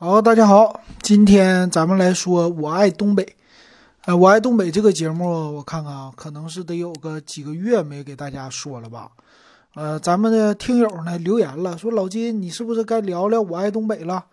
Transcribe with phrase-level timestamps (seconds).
[0.00, 3.34] 好，大家好，今天咱们来说我爱东北。
[4.04, 9.10] 呃，我爱东北这个节目，我看看啊，可能是得有个几个月没给大家说了吧。
[9.74, 14.24] 呃，咱们的听友呢留言了，说老金，你是不是该聊聊我爱东北了？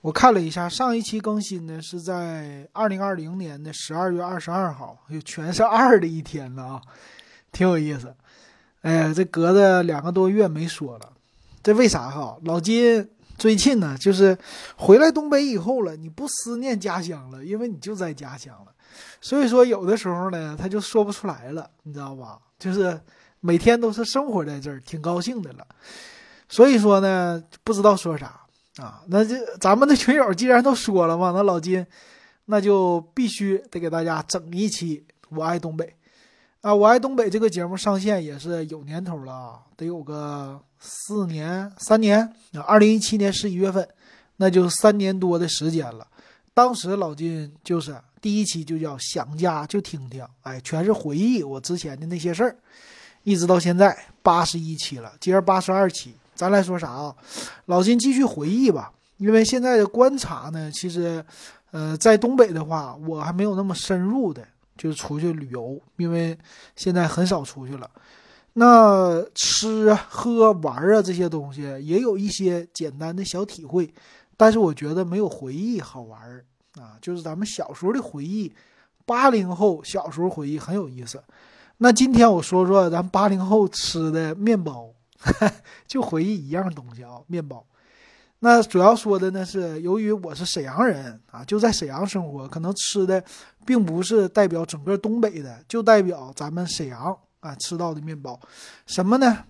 [0.00, 6.82] 我看了一下，上一期更新呢是在二零二零年的十二月二十二号，就全是二的一天了啊，
[7.50, 8.14] 挺有意思。
[8.82, 11.10] 哎呀，这隔着两个多月没说了，
[11.64, 12.36] 这为啥哈？
[12.44, 13.10] 老金。
[13.40, 14.36] 最近呢，就是
[14.76, 18.72] 回来东北以后了，你不思念家乡了，因为你就在家乡了，
[19.18, 22.38] 所以说有的时候呢，他就说不出来了，你知道吧？
[22.58, 23.00] 就是
[23.40, 25.66] 每天都是生活在这儿，挺高兴的了，
[26.50, 28.42] 所以说呢，不知道说啥
[28.76, 29.02] 啊。
[29.06, 31.86] 那这咱们的群友既然都说了嘛，那老金
[32.44, 34.98] 那就必须得给大家整一期
[35.30, 35.86] 《我爱东北》
[36.60, 40.60] 啊，《我爱东北》这个节目上线也是有年头了，得有个。
[40.82, 42.20] 四年三年
[42.54, 43.86] 啊，二零一七年十一月份，
[44.36, 46.06] 那就三年多的时间了。
[46.54, 52.56] 当时老金就是第一期就叫想家就听听，哎，全是回忆我之前的那些事儿，
[53.24, 57.14] 一直到现在八十一期了，今儿八十二期，咱来说啥啊？
[57.66, 61.22] 老金继续回忆吧，因为现在的观察呢，其实，
[61.72, 64.42] 呃，在东北的话，我还没有那么深入的，
[64.80, 66.38] 就是出去旅游，因为
[66.74, 67.90] 现在很少出去了。
[68.54, 73.92] 那吃、喝、玩啊这些东西也有一些简单的小体会，
[74.38, 76.42] 但是我觉得没有回忆好玩儿
[76.80, 76.96] 啊。
[77.02, 78.50] 就是咱们小时候的回忆，
[79.04, 81.22] 八零后小时候回忆很有意思。
[81.76, 84.90] 那今天我说说咱八零后吃的面包，
[85.86, 87.66] 就回忆一样东西啊，面包。
[88.40, 93.22] 那主要说的呢是，由于我是沈阳人啊，就在沈阳生活，可能吃的
[93.64, 97.16] 并不是代表整个东北的，就代表咱们沈阳。
[97.40, 98.38] 啊，吃到的面包，
[98.84, 99.46] 什么呢？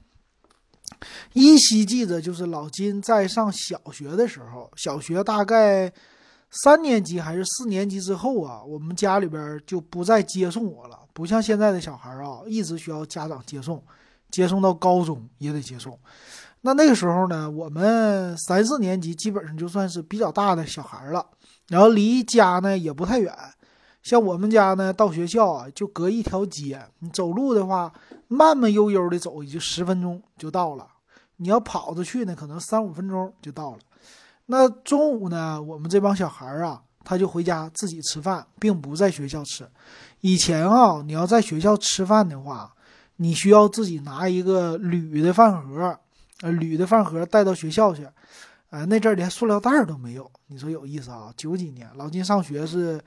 [1.33, 5.92] 依稀记得，就是老金在上小学的时候，小学大概
[6.52, 13.83] 三年级还是四年级之后啊，我们家里边就不再接送我了，不像现在的小孩啊，一直需要家长接送，
[14.30, 15.98] 接送到高中也得接送。
[16.63, 21.25] 那那个时候呢，我们三四年级基本上就算是比较大的小孩了，
[21.69, 23.35] 然后离家呢也不太远。
[24.03, 27.93] 像我们家呢，到学校啊就隔一条街，你走路的话，
[28.29, 30.87] 慢慢悠悠的走，也就十分钟就到了。
[31.37, 33.79] 你要跑着去呢，可能三五分钟就到了。
[34.47, 39.69] 那中午呢，我们这帮小孩啊，他就回家自己吃饭，并不在学校吃。
[40.21, 42.73] 以前啊，你要在学校吃饭的话，
[43.17, 45.98] 你需要自己拿一个铝的饭盒，
[46.42, 48.06] 呃，铝的饭盒带到学校去。
[48.70, 51.33] 呃，那阵儿连塑料袋都没有，你说有意思啊？
[51.36, 53.01] 九几年，老金上学是。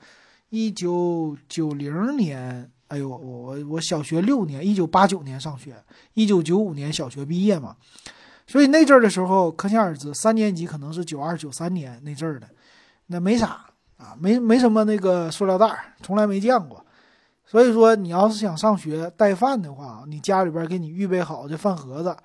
[0.50, 5.74] 一九九零年，哎呦，我我我小学六年，一九八九年上学，
[6.12, 7.74] 一九九五年小学毕业嘛，
[8.46, 12.46] 所以那阵儿的时候，可想而知，三年级可能是九二九三年那阵儿的，
[13.08, 16.84] 那没啥啊，没没什么那个塑料袋，从来没见过。
[17.44, 22.16] 所以说，你要是想上学带饭的话，你家里边给你预备好这饭盒子，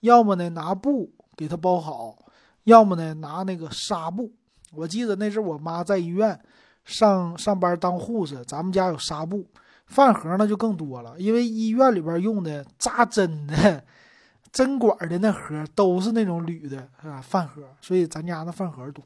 [0.00, 2.16] 要么呢拿布给它包好，
[2.64, 4.32] 要么呢拿那个纱布。
[4.72, 6.38] 我记得那阵我妈在医院。
[6.84, 9.46] 上上班当护士，咱们家有纱布，
[9.88, 13.84] 饭盒那就更多了，因为医院里边用的扎针的
[14.50, 19.04] 针管的那盒都是那种铝的啊饭盒，所以咱家那饭盒多。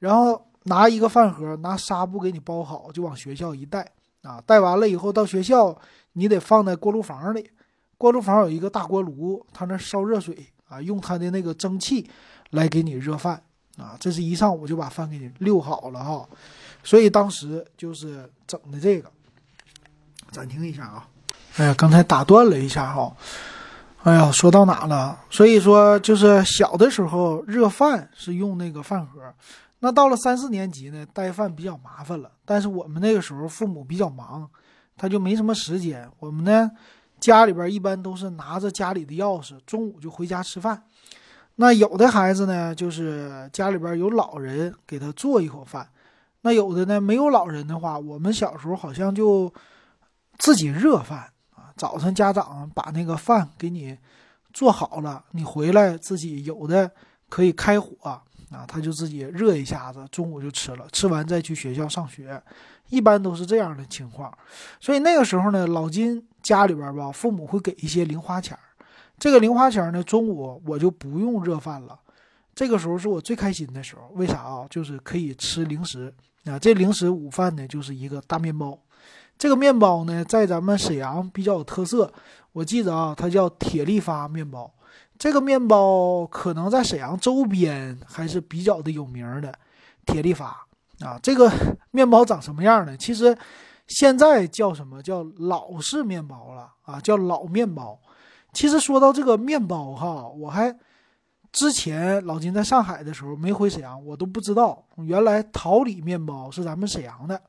[0.00, 3.90] 然后拿一个饭盒，拿纱布给你包好，就往学校一带
[4.20, 5.74] 啊，带完了以后到学校
[6.12, 7.50] 你得放在锅炉房里，
[7.98, 12.08] 锅炉房有一个大锅炉，它那烧热水啊，用它的那个蒸汽
[12.50, 13.42] 来给你热饭
[13.76, 16.26] 啊，这是一上午就把饭给你溜好了哈。
[16.84, 19.10] 所以当时就是整的这个，
[20.30, 21.08] 暂停一下啊！
[21.56, 23.14] 哎呀，刚才打断了一下哈。
[24.04, 25.18] 哎呀，说到哪了？
[25.28, 29.20] 所以说就是小的时候热饭是用那个饭盒，
[29.80, 32.30] 那到了三四年级呢，带饭比较麻烦了。
[32.44, 34.48] 但是我们那个时候父母比较忙，
[34.96, 36.08] 他就没什么时间。
[36.20, 36.70] 我们呢，
[37.20, 40.82] 家里边一般都是拿着家里的钥匙，中午就回家吃饭。
[41.56, 45.88] 那有的孩子呢，就是家里边有老人给他做一口饭。
[46.42, 49.52] 那有的呢，没有老人的话，我们小时候好像就
[50.38, 51.74] 自己热饭啊。
[51.76, 53.98] 早晨家长把那个饭给你
[54.52, 56.88] 做好了，你回来自己有的
[57.28, 57.90] 可以开火
[58.50, 62.40] 啊，他就自己热一下子，中午就吃了，吃完再去学校上学，
[62.88, 64.32] 一般都是这样的情况。
[64.78, 68.58] 所以那个时候呢，老金家里边吧，父母会给一些零花钱
[69.18, 71.98] 这个零花钱呢，中午我就不用热饭了。
[72.54, 74.66] 这个时候是我最开心的时候，为啥啊？
[74.70, 76.10] 就是可以吃零食
[76.46, 76.58] 啊！
[76.58, 78.78] 这零食午饭呢，就是一个大面包。
[79.36, 82.10] 这个面包呢，在咱们沈阳比较有特色。
[82.52, 84.72] 我记得啊，它叫铁力发面包。
[85.18, 89.52] 这个面包可能在沈阳周边还是比较的有名的，
[90.06, 90.66] 铁力发
[91.00, 91.18] 啊。
[91.22, 91.52] 这个
[91.90, 92.96] 面包长什么样呢？
[92.96, 93.36] 其实
[93.88, 97.00] 现在叫什么叫老式面包了啊？
[97.00, 97.98] 叫老面包。
[98.52, 100.74] 其实说到这个面包哈，我还
[101.52, 107.40] 之前老金在上海的时候没回沈阳，我都不知道原来桃李面包是咱们沈阳的。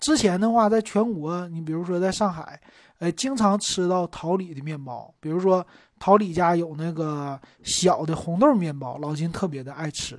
[0.00, 2.60] 之前的话，在全国，你比如说在上海，
[2.98, 5.66] 呃，经常吃到桃李的面包，比如说
[5.98, 10.18] 桃李家有那个小的红豆面包，老金特别的爱吃。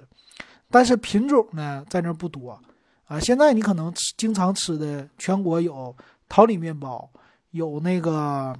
[0.70, 2.60] 但是品种呢，在那不多
[3.10, 3.20] 啊。
[3.20, 5.94] 现在你可能吃经常吃的，全国有
[6.30, 7.10] 桃李面包，
[7.52, 8.56] 有那个。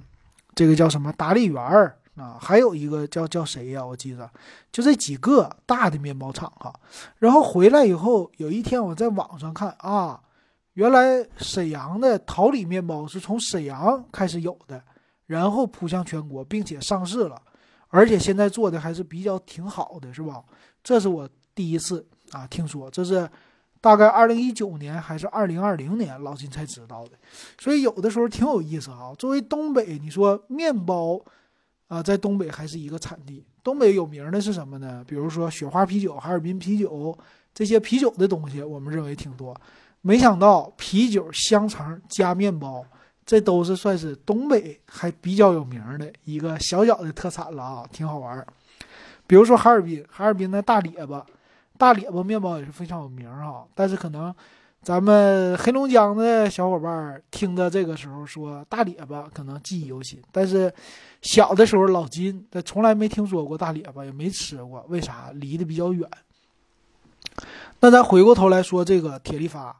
[0.52, 2.36] 这个叫什么达利园儿啊？
[2.38, 3.86] 还有一个叫叫谁呀？
[3.86, 4.28] 我记得
[4.72, 6.74] 就这几个大的面包厂哈。
[7.18, 10.20] 然后回来以后，有一天我在网上看啊，
[10.74, 14.82] 原来沈阳的桃李面包是从沈阳开始有的，
[15.24, 17.40] 然后铺向全国，并且上市了，
[17.88, 20.42] 而且现在做的还是比较挺好的，是吧？
[20.82, 23.26] 这是我第一次啊听说，这是。
[23.82, 27.12] 大概二零一九年还是二零二零年，老金才知道的，
[27.58, 29.14] 所以有的时候挺有意思啊。
[29.18, 31.18] 作为东北，你说面包
[31.88, 33.42] 啊，在东北还是一个产地。
[33.62, 35.02] 东北有名的是什么呢？
[35.08, 37.16] 比如说雪花啤酒、哈尔滨啤酒
[37.54, 39.58] 这些啤酒的东西，我们认为挺多。
[40.02, 42.84] 没想到啤酒、香肠加面包，
[43.24, 48.46] 这都是算是东北还比较有名的一个小小的特产了啊，挺好玩。
[49.26, 51.24] 比如说哈尔滨，哈尔滨的大列巴。
[51.80, 54.34] 大列巴面包也是非常有名哈，但是可能
[54.82, 60.20] 咱们黑龙江的小伙伴听的这个时候说大列巴，可能记忆犹新。
[60.30, 60.70] 但是
[61.22, 65.30] 小的时候老金他从来没听说过大列巴，也没吃过，为啥？
[65.32, 66.06] 离得比较远。
[67.80, 69.74] 那咱回过头来说这个铁力发，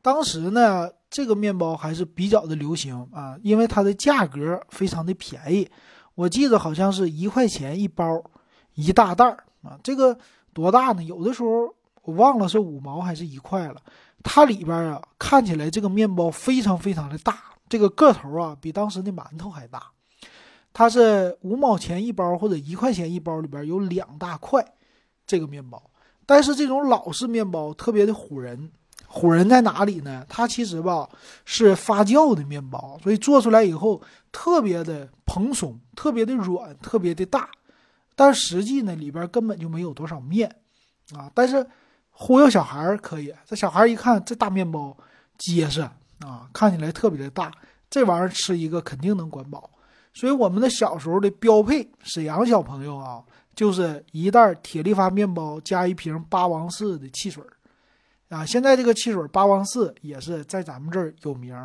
[0.00, 5.68] 当时呢这个面包还是比较的流行啊，因为它的价格非常的便宜，
[6.14, 8.24] 我记得好像是一块钱一包，
[8.76, 10.16] 一大袋儿啊，这个。
[10.54, 11.02] 多大呢？
[11.02, 11.74] 有的时候
[12.04, 13.76] 我忘了是五毛还是一块了。
[14.22, 17.36] 它里边啊，看起来这个面包非常非常的大，
[17.68, 19.82] 这个个头啊比当时的馒头还大。
[20.72, 24.64] 它是五毛钱一包或者一块钱一包，里边有两大块
[25.26, 25.82] 这个面包。
[26.26, 28.72] 但是这种老式面包特别的唬人，
[29.08, 30.24] 唬人在哪里呢？
[30.28, 31.06] 它其实吧
[31.44, 34.00] 是发酵的面包，所以做出来以后
[34.32, 37.48] 特别的蓬松，特别的软，特别的大。
[38.16, 40.48] 但实际呢，里边根本就没有多少面，
[41.14, 41.30] 啊！
[41.34, 41.66] 但是
[42.10, 44.96] 忽悠小孩可以，这小孩一看这大面包
[45.36, 45.80] 结实
[46.20, 47.50] 啊，看起来特别的大，
[47.90, 49.68] 这玩意儿吃一个肯定能管饱。
[50.12, 53.20] 所以我们的小时候的标配，沈阳小朋友啊，
[53.56, 57.42] 就是一袋铁力发面包加一瓶八王寺的汽水
[58.28, 58.46] 啊。
[58.46, 61.56] 现在这个汽水八王寺也是在咱们这儿有名，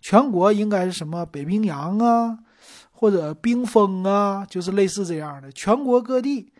[0.00, 2.38] 全国应该是什么北冰洋啊。
[2.98, 6.50] 或者冰峰啊，就是类似这样的，全国各地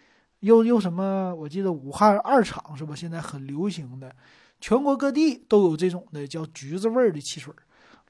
[0.40, 1.34] 又又什么？
[1.34, 2.94] 我记得武汉二厂是吧？
[2.94, 4.14] 现在很流行的，
[4.60, 7.50] 全国各地都有这种的叫橘子味儿的汽水。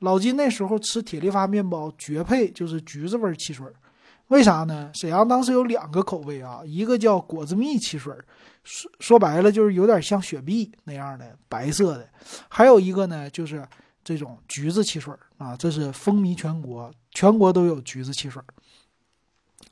[0.00, 3.64] 老金那时候吃铁力发面包绝配就是橘子味儿汽水，
[4.26, 4.90] 为啥呢？
[4.93, 8.12] 沈阳当时有两个口味啊，一个叫果子蜜汽水，
[8.64, 12.08] 说说白了就是有点像雪碧那样的白色的，
[12.49, 13.64] 还有一个呢就是
[14.02, 16.93] 这种橘子汽水啊，这是风靡全国。
[17.16, 18.42] 全国都有橘子汽水。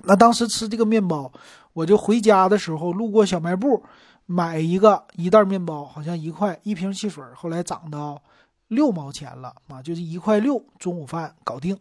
[0.04, 1.30] 那当时吃这个面包，
[1.74, 3.84] 我就回家的时候路过小卖部，
[4.24, 8.22] 买一个一袋面包，好像一块一瓶汽水，后来涨到
[8.68, 11.78] 六毛钱了啊，就是一块六，中午饭搞定。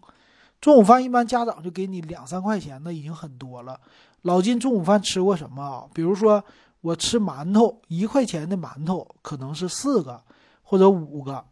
[0.60, 3.79] 中午饭一般家长就给你两三块钱，那已经很多了。
[4.24, 5.86] 老金中午饭吃过什么啊？
[5.93, 6.43] 比如说
[6.82, 10.22] 我吃馒头，一块钱的馒头可能是四个
[10.62, 11.46] 或者五个，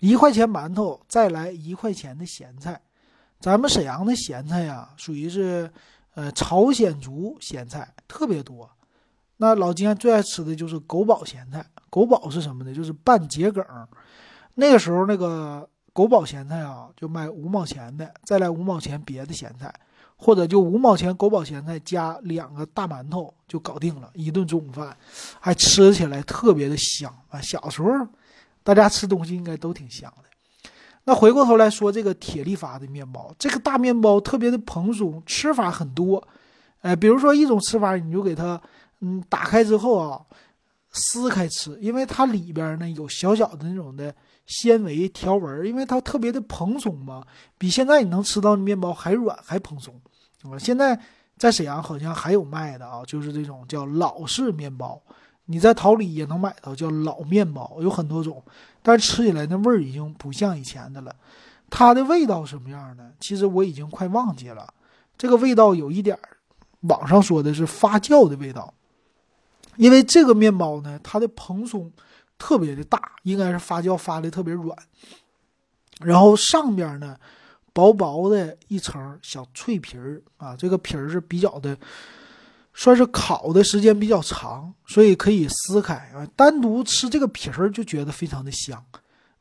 [0.00, 2.78] 一块钱馒头再来一块钱的咸菜。
[3.44, 5.70] 咱们沈阳的咸菜呀，属于是，
[6.14, 8.66] 呃，朝鲜族咸菜特别多。
[9.36, 11.62] 那老金最爱吃的就是狗宝咸菜。
[11.90, 12.72] 狗宝是什么呢？
[12.72, 13.62] 就是拌桔梗。
[14.54, 19.70] 那个时候那个狗宝咸菜啊，就卖五毛钱的，再来五毛钱别的咸菜，
[20.16, 24.96] 或者就五毛钱狗宝咸菜加两个大馒头就搞定了一顿中午饭，
[25.38, 27.38] 还吃起来特别的香啊。
[27.42, 27.90] 小时候
[28.62, 30.30] 大家吃东西应该都挺香的。
[31.04, 36.26] 那回过头来说，这个铁力发的面包，这个大面包特别的蓬松，吃法很多。
[36.80, 38.60] 哎，比如说一种吃法，你就给它，
[39.00, 40.20] 嗯，打开之后啊，
[40.92, 44.14] 撕开吃，因为它里边呢有小小的那种的
[44.46, 47.22] 纤维条纹，因为它特别的蓬松嘛，
[47.58, 49.94] 比现在你能吃到的面包还软还蓬松。
[50.42, 50.98] 啊，现在
[51.36, 55.02] 在沈阳好像还有卖的啊，就是这种叫老式面包。
[55.46, 58.42] 你在桃李也能买到叫老面包，有很多种，
[58.86, 61.16] 但是吃起来那味儿已经不像以前的了。
[61.70, 63.10] 它的味道什么样呢？
[63.18, 64.72] 其实我已经快忘记了。
[65.16, 66.18] 这个味道有一点
[66.80, 68.74] 网上说的是发酵的味道，
[69.76, 71.90] 因为这个面包呢，它的蓬松
[72.38, 74.76] 特别的大，应该是发酵发的特别软，
[76.00, 77.16] 然后上边呢
[77.72, 81.76] 薄薄的一层小脆皮儿啊，这个皮儿是比较的，
[82.74, 88.84] 算是烤的时间比较长，所以可以撕开啊，单独吃这个皮儿就觉得非常的香。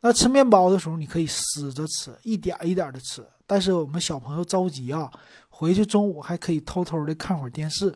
[0.01, 3.25] 那吃面包的时候，你可以撕着吃，一点一点的吃。
[3.47, 5.11] 但是我们小朋友着急啊，
[5.49, 7.93] 回去中午还可以偷偷的看会儿电视，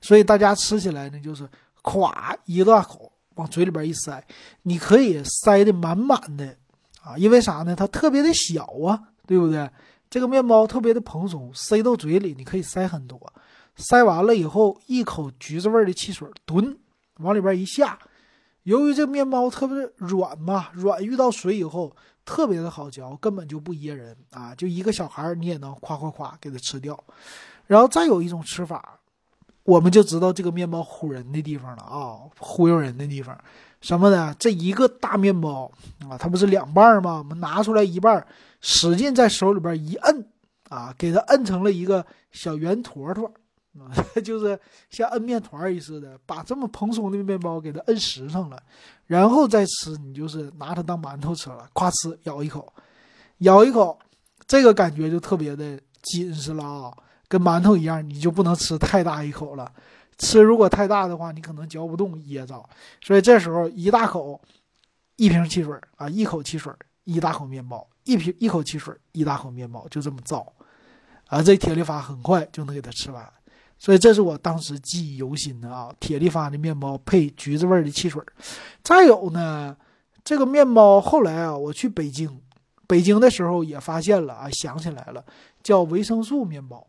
[0.00, 1.48] 所以大家吃起来呢，就是
[1.82, 4.22] 咵一大口往嘴里边一塞，
[4.62, 6.56] 你可以塞的满满的
[7.02, 7.76] 啊，因为啥呢？
[7.76, 9.70] 它特别的小啊，对不对？
[10.10, 13.32] 这个面包特别的蓬松，塞到嘴里你可以塞很多，
[13.76, 16.78] 塞完了以后一口橘子味的汽水，吨
[17.18, 17.98] 往里边一下。
[18.62, 24.54] 由于这面包特别软嘛，软遇到水以后特别的好嚼，根本就不噎人啊！
[24.54, 26.98] 就一个小孩你也能夸夸夸给它吃掉。
[27.66, 28.98] 然后再有一种吃法，
[29.64, 33.38] 我们就知道这个面包唬人的地方了啊，忽悠人的地方，
[33.82, 34.34] 什么呢？
[34.38, 35.70] 这一个大面包
[36.08, 37.18] 啊，它不是两半吗？
[37.18, 38.26] 我们拿出来一半，
[38.62, 40.26] 使劲在手里边一摁
[40.70, 43.30] 啊，给它摁成了一个小圆坨坨。
[43.80, 43.90] 啊，
[44.22, 44.58] 就是
[44.90, 48.62] 像摁面团儿似的，把这么蓬松的面包给它摁实上了，
[49.06, 51.68] 然后再吃，你就是拿它当馒头吃了。
[51.72, 52.72] 夸吃，咬一口，
[53.38, 53.98] 咬一口，
[54.46, 59.72] 这个感觉就特别的紧实了啊，跟馒头一样，你就不能吃太大一口了。
[60.16, 62.64] 吃如果太大的话，你可能嚼不动，噎着。
[63.02, 64.40] 所以这时候一大口，
[65.16, 70.52] 一瓶汽水啊，一口汽水，一大口面包，一瓶一口汽水，一大口面包，就这么造，
[71.26, 73.28] 啊，这铁力法很快就能给它吃完。
[73.78, 78.22] 所以这是我当时记忆犹新的啊，铁力发的面包配橘子味的汽水。
[78.82, 79.76] 再有呢，
[80.24, 82.40] 这个面包后来啊，我去北京，
[82.86, 85.22] 北京的时候也发现了啊，想起来了，
[85.62, 86.86] 叫维生素面包。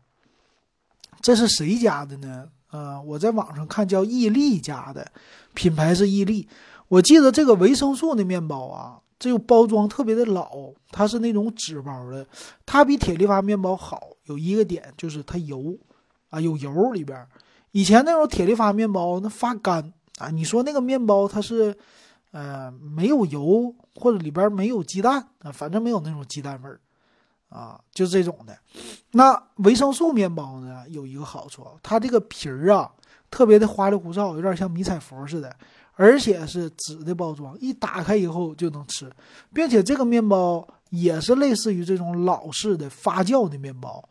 [1.20, 2.48] 这是谁家的呢？
[2.70, 5.06] 呃，我在网上看叫伊利家的，
[5.54, 6.48] 品牌是伊利。
[6.88, 12.26] 我记得这个维生素的面包啊，这个包装特别的老，它是那种纸包的，
[12.64, 15.76] 它比铁力发面包好，有一个点就是它油。
[16.36, 17.26] 啊，有油里边，
[17.72, 21.74] 以前那种铁力发面包那发干啊，你说那个面包它是，
[22.30, 26.78] 呃，没有油或者里边没有鸡蛋啊，反正没有那种鸡蛋味儿，
[27.48, 28.54] 啊，就这种的。
[29.12, 32.92] 那维生素面包呢，有一个好处，它这个皮儿啊，
[33.30, 35.56] 特别的花里胡哨，有点像迷彩服似的，
[35.94, 39.10] 而且是纸的包装，一打开以后就能吃，
[39.54, 44.06] 并且这个面包也是类似于这种老式的发酵的面包。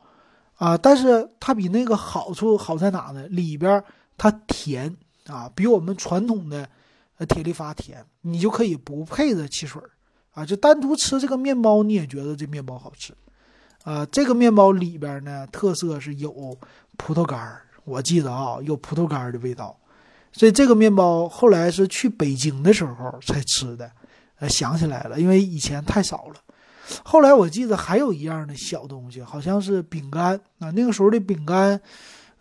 [0.55, 3.27] 啊，但是它比那个好处好在哪呢？
[3.27, 3.83] 里边
[4.17, 4.95] 它甜
[5.27, 6.67] 啊，比我们传统的
[7.17, 9.81] 呃铁力发甜，你就可以不配着汽水
[10.33, 13.13] 啊，就单独吃这个面包，你也觉得这面包好吃
[13.83, 14.05] 啊。
[14.05, 16.31] 这个面包里边呢，特色是有
[16.95, 19.77] 葡萄干，我记得啊，有葡萄干的味道。
[20.31, 23.91] 所以这个面包后来是去北京的时候才吃的，
[24.39, 26.35] 呃，想起来了，因为以前太少了。
[27.03, 30.69] 后来我记得还有一样的小东西，好像是饼干啊。
[30.71, 31.79] 那个时候的饼干，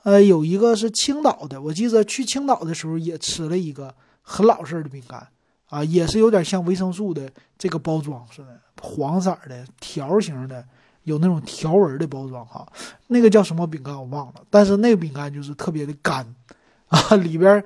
[0.03, 1.61] 呃，有一个是青岛的。
[1.61, 5.27] 我记得去青岛的时候也吃了一个很老式的饼干
[5.69, 10.65] 啊，也是有点像维生素的这个包装似的，黄色的条形的，
[11.05, 12.67] 有那种条纹的包装哈。
[13.07, 16.35] 那个叫什么饼干我忘了，但是那个饼干就是特别的干
[16.89, 17.65] 啊，里边。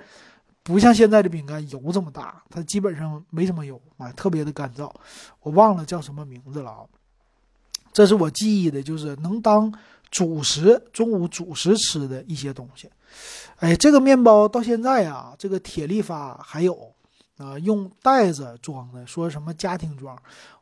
[0.68, 4.92] 不像现在的饼干油这么大，它基本上没什么油啊，特别的干燥。
[5.40, 6.80] 我忘了叫什么名字了啊。
[7.90, 9.72] 这是我记忆的，就是能当
[10.10, 12.86] 主食，中午主食吃的一些东西。
[13.60, 16.92] 哎，这个面包到现在啊，这个铁力发还有
[17.38, 20.14] 啊，用袋子装的，说什么家庭装。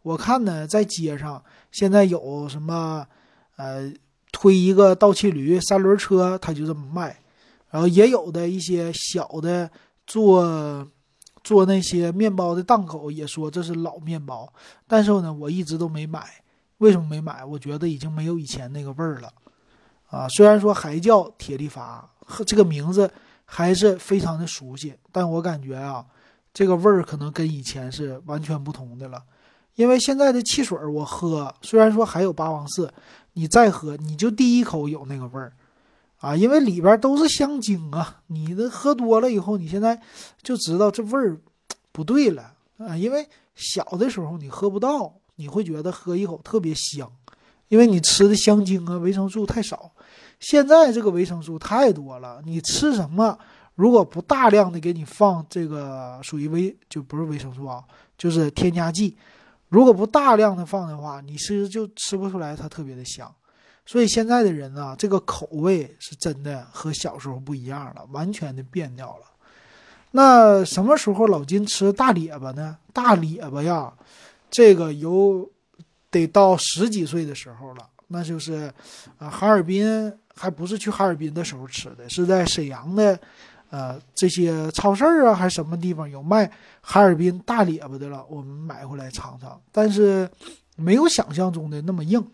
[0.02, 3.04] 我看呢，在街上现在有什么
[3.56, 3.92] 呃，
[4.30, 7.18] 推一个倒气驴、三轮车，他就这么卖。
[7.70, 9.68] 然后也有的一些小的。
[10.06, 10.86] 做
[11.42, 14.52] 做那些面包的档口也说这是老面包，
[14.86, 16.26] 但是呢，我一直都没买。
[16.78, 17.44] 为什么没买？
[17.44, 19.32] 我觉得已经没有以前那个味儿了。
[20.08, 22.08] 啊，虽然说还叫铁力发，
[22.46, 23.10] 这个名字
[23.44, 26.04] 还是非常的熟悉，但我感觉啊，
[26.52, 29.22] 这个味儿可能跟以前是完全不同的了。
[29.74, 32.92] 因为现在的汽水我喝，虽然说还有八王寺，
[33.32, 35.52] 你再喝，你就第一口有那个味儿。
[36.18, 40.00] 啊，因为里边都是香精啊，你的喝多了以后，你现在
[40.42, 41.38] 就知道这味儿
[41.92, 42.96] 不对了啊。
[42.96, 47.10] 因为小的时候你喝不到，你会觉得喝一口特别香，
[47.68, 49.92] 因为你吃的香精啊、维生素太少。
[50.40, 53.38] 现在这个维生素太多了，你吃什么
[53.74, 57.84] 如果不大量的给你放这个属于维就不是维生素啊，
[58.16, 59.16] 就是添加剂，
[59.68, 63.30] 如果不大量的放的话，你其实就吃不出来它特别的香。
[63.86, 69.26] 所以现在的人啊，这个口味是真的和小时候不一样了，完全的变掉了。
[70.10, 72.76] 那什么时候老金吃大列巴呢？
[72.92, 73.92] 大列巴呀，
[74.50, 75.48] 这个有
[76.10, 78.72] 得到十几岁的时候了，那就是
[79.18, 83.18] 啊，哈尔滨还不是去哈尔滨的时候吃的，是在沈阳的
[83.70, 86.50] 呃这些超市啊，还是什么地方有卖
[86.80, 90.28] 哈尔滨大列巴的了，我们买回来尝尝，但是
[90.74, 92.24] 没有想象中的那么硬。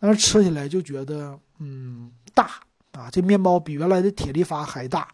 [0.00, 2.50] 但是吃起来就觉得，嗯，大
[2.92, 5.08] 啊，这面包比原来的铁力发还大。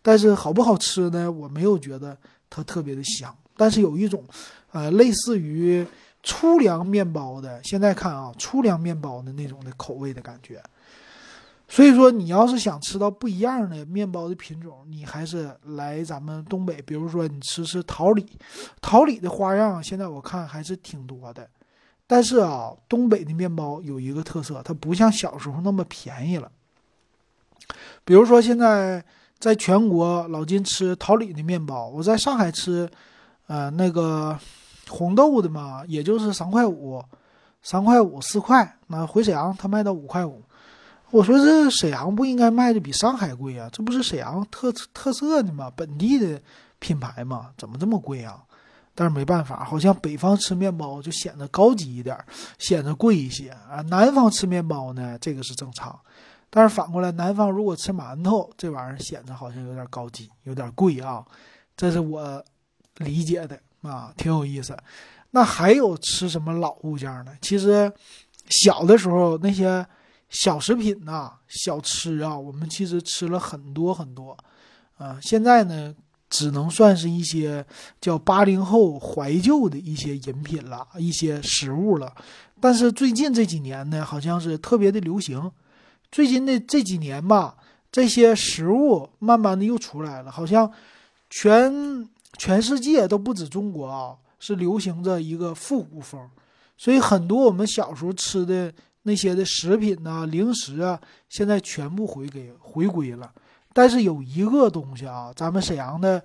[0.00, 1.30] 但是好不好吃呢？
[1.30, 2.16] 我没有觉得
[2.48, 3.36] 它特别的香。
[3.56, 4.24] 但是有一种，
[4.70, 5.84] 呃，类似于
[6.22, 10.62] 粗粮面包的，现在看啊，粗粮面包的那种的口味的感觉。
[11.68, 18.24] 所以说，你要是想吃到不一样的面包的品种，你还是来咱们东北，比如说你吃吃桃李，
[18.80, 21.46] 桃李的花样现在我看还是挺多的。
[22.08, 26.50] 但是啊，东北的面包有一个特色，它不像小时候那么便宜了。
[28.04, 29.04] 比如说，现在
[29.38, 32.90] 在全国，老金吃桃李的面包，我在上海吃，
[33.46, 34.36] 呃，那个
[34.88, 37.04] 红豆的嘛，也就是三块五，
[37.62, 38.78] 三块五四块。
[38.86, 40.42] 那回沈阳，他卖到五块五。
[41.10, 43.68] 我说这沈阳不应该卖的比上海贵啊？
[43.70, 45.70] 这不是沈阳特特色的吗？
[45.76, 46.40] 本地的
[46.78, 48.42] 品牌嘛，怎么这么贵啊？
[49.00, 52.18] 但是没办法，好像北方吃面包就显得高级一点，
[52.58, 53.80] 显得贵一些啊。
[53.82, 55.96] 南方吃面包呢，这个是正常。
[56.50, 61.24] 但是反过来，南方如果吃馒头，这玩意儿显得好像有点高级，有点贵啊。
[61.76, 62.44] 这是我
[62.96, 64.76] 理解的啊，挺有意思。
[65.30, 67.32] 那还有吃什么老物件呢？
[67.40, 67.92] 其实
[68.48, 69.86] 小的时候那些
[70.28, 74.36] 小食品呐、小吃啊，我们其实吃了很多很多
[74.96, 75.20] 啊。
[75.22, 75.94] 现在呢？
[76.30, 77.64] 只能算是一些
[78.00, 82.12] 叫八零后怀旧的一些饮品了，一些食物了。
[82.60, 85.50] 但是最近这几年呢，好像是特别的流行。
[86.10, 87.56] 最近的这几年吧，
[87.92, 90.70] 这些食物慢慢的又出来了，好像
[91.30, 96.28] 全全世界都不止中国啊，是流行着一个复古风。
[96.76, 103.30] 所以很多我们小时候吃的那些的食品呐、零食啊，现在全部回给回归了。
[103.78, 106.20] 但是有一个东西啊，咱们沈阳的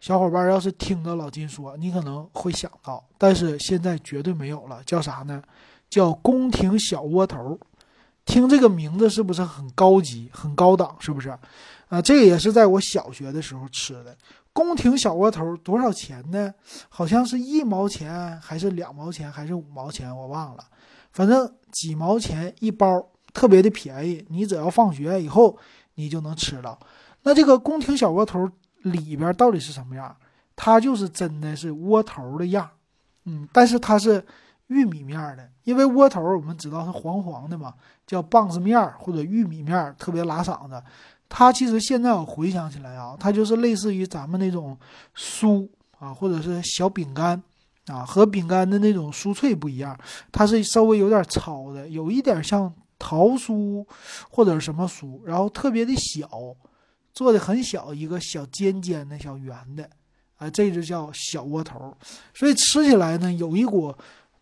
[0.00, 5.40] 小伙伴要是听到老金说，你可能会想到，但是现在绝对没有了，叫啥呢？
[5.88, 7.56] 叫宫廷小窝头。
[8.24, 10.96] 听这个名字是不是很高级、很高档？
[10.98, 11.30] 是不是？
[11.90, 14.16] 啊，这个也是在我小学的时候吃的。
[14.52, 16.52] 宫廷小窝头多少钱呢？
[16.88, 20.12] 好像是一毛钱，还是两毛钱，还是五毛钱？
[20.12, 20.64] 我忘了，
[21.12, 23.00] 反正几毛钱一包，
[23.32, 24.26] 特别的便宜。
[24.28, 25.56] 你只要放学以后。
[25.98, 26.78] 你就能吃了，
[27.26, 28.48] 那这个宫廷小窝头
[28.82, 30.16] 里边到底是什么样？
[30.54, 32.70] 它就是真的是窝头的样，
[33.24, 34.24] 嗯，但是它是
[34.68, 37.74] 玉米面的，因为窝头我们知道是黄黄的嘛，
[38.06, 40.80] 叫棒子面或者玉米面，特别拉嗓子。
[41.28, 44.78] 它其实现在我回想起来啊，它就是类似于咱们那种
[45.16, 47.42] 酥啊，或者是小饼干
[47.88, 49.98] 啊，和饼干的那种酥脆不一样，
[50.30, 52.72] 它是稍微有点糙的，有一点像。
[52.98, 53.86] 桃酥
[54.30, 56.26] 或者什么酥，然后特别的小，
[57.16, 59.88] 做的很小，一个小尖尖的小圆的，
[60.36, 61.96] 啊，这就叫小窝头。
[62.34, 63.94] 所以吃起来呢，有一股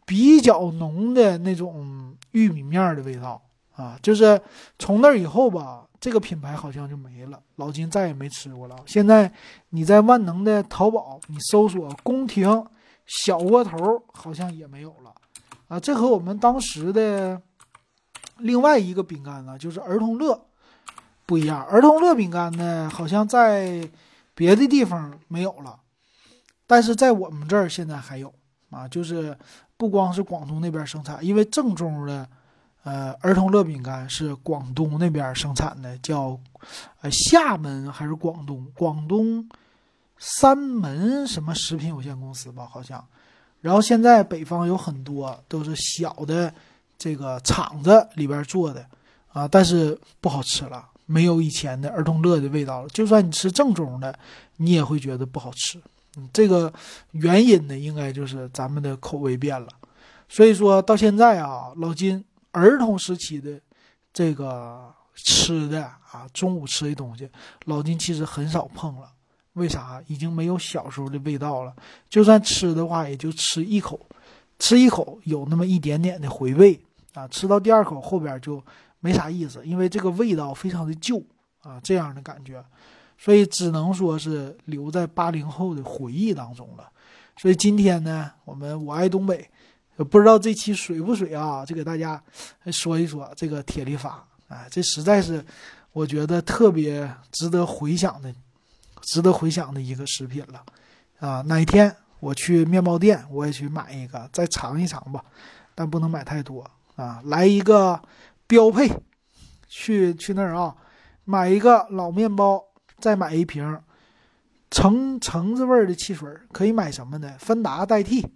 [0.05, 3.41] 比较浓的那种玉米面的味道
[3.77, 3.97] 啊。
[4.03, 4.39] 就是
[4.77, 8.77] 从那以后吧，这个品牌好像就没了，老金再也没吃过了。
[8.87, 9.33] 现在
[9.69, 12.67] 你在万能的淘宝，你搜索“宫廷
[13.07, 15.15] 小窝头”，好像也没有了
[15.69, 15.79] 啊。
[15.79, 17.41] 这和我们当时的。
[18.39, 20.49] 另外一个饼干呢，就是儿童乐，
[21.27, 21.65] 不一样。
[21.65, 23.89] 儿童乐饼干呢，好像在
[24.35, 25.79] 别的地方没有了，
[26.67, 28.33] 但是在我们这儿现在还有
[28.71, 28.87] 啊。
[28.89, 29.37] 就是
[29.77, 32.29] 不光是广东那边生产，因为正宗的
[32.83, 36.39] 呃儿童乐饼干是广东那边生产的，叫
[37.01, 38.67] 呃厦门还是广东？
[38.75, 39.49] 广东
[40.19, 43.05] 三门什么食品有限公司吧，好像。
[43.61, 46.53] 然后现在北方有很多都是小的。
[46.97, 48.87] 这个厂子里边做的
[49.33, 52.89] 啊，但是不好吃了，没有以前的儿童乐的味道了。
[52.89, 54.19] 就算你吃正宗的，
[54.57, 55.81] 你也会觉得不好吃。
[56.17, 56.73] 嗯，这个
[57.13, 59.69] 原因呢，应该就是咱们的口味变了。
[60.29, 63.61] 所以说到现在啊，老金儿童时期的
[64.13, 67.29] 这个吃的啊，中午吃的东西，
[67.67, 69.11] 老金其实很少碰了。
[69.55, 70.03] 为啥？
[70.09, 71.73] 已经没有小时候的味道了。
[72.11, 74.01] 就算吃的话，也就吃一口。
[74.59, 76.81] 吃一口有那么一点点的回味
[77.13, 78.63] 啊，吃到第二口后边就
[79.05, 81.23] 没啥意思，因为这个味道非常的旧
[81.61, 82.65] 啊，这样的感觉，
[83.19, 86.91] 所以只能说是留在八零后的回忆当中了。
[87.37, 89.47] 所以今天呢，我们我爱东北，
[90.11, 91.67] 不知道这期水不水啊？
[91.67, 92.19] 就给大家
[92.73, 95.45] 说一说这个铁力法，哎，这实在是
[95.93, 98.35] 我觉得特别值得回想的、
[99.03, 100.65] 值得回想的一个食品了
[101.21, 101.43] 啊！
[101.43, 105.23] 哪天我去面包店，我也去买一个，再尝一尝吧，
[105.75, 106.65] 但不能买太多
[106.97, 107.21] 啊！
[107.27, 108.01] 来一个
[108.47, 108.91] 标配，
[109.69, 110.75] 去去那儿啊，
[111.25, 112.63] 买一个老面包，
[112.99, 113.81] 再买一瓶
[114.71, 117.35] 橙橙子味儿的汽水，可以买什么呢？
[117.39, 118.27] 芬达代替。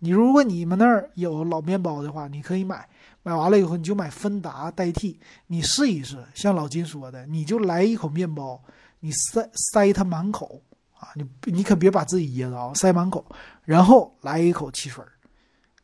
[0.00, 2.86] 你如果你们那儿有老面包的话，你可以买，
[3.22, 6.22] 买完了以后你就买芬达代替，你试一试。
[6.34, 8.62] 像老金说的，你就来一口面包，
[9.00, 10.60] 你塞塞它满口
[10.98, 13.24] 啊，你你可别把自己噎着啊，塞满口，
[13.64, 15.02] 然后来一口汽水，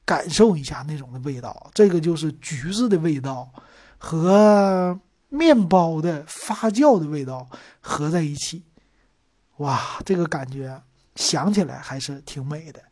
[0.05, 1.71] 感受一下那种的味道。
[1.73, 3.51] 这个就是橘子的味道
[4.03, 7.47] 和面包的发酵的味道
[7.81, 8.65] 合在一起，
[9.59, 10.83] 哇，这个感觉
[11.15, 12.83] 想起来还是挺美的。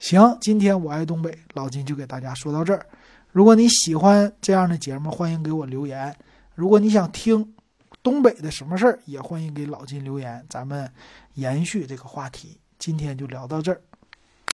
[0.00, 2.84] 行，今天我爱东北，老金就给大家说到这儿。
[3.30, 6.14] 如果你喜欢这样的节目，欢迎给我留言。
[6.54, 7.54] 如果你想听
[8.02, 10.90] 东北的什么事儿，也欢迎给老金留言，咱们
[11.34, 12.58] 延续这个话题。
[12.78, 13.80] 今天就聊到这儿。